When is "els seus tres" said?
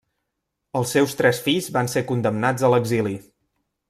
0.79-1.41